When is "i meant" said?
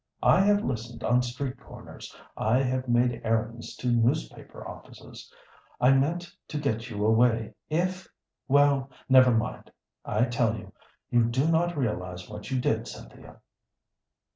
5.79-6.33